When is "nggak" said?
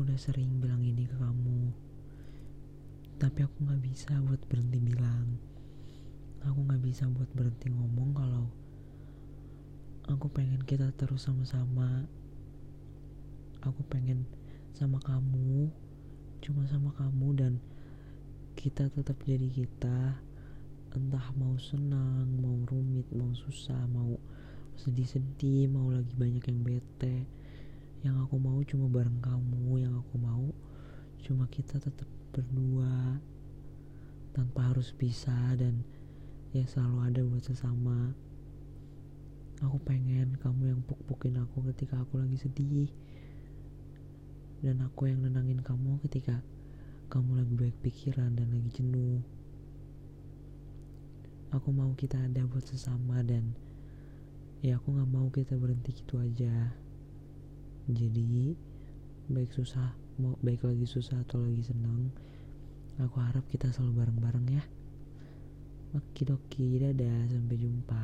3.68-3.84, 6.64-6.80, 54.94-55.10